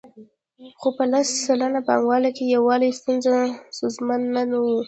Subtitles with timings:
[0.79, 4.75] خو په لس سلنه پانګوالو کې یووالی ستونزمن نه وو